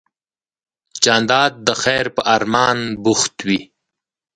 جانداد 1.03 1.53
د 1.67 1.69
خیر 1.81 2.05
په 2.15 2.21
ارمان 2.35 2.77
بوخت 3.03 3.35
وي. 3.47 3.61